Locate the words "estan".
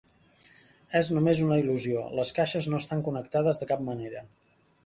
2.85-3.07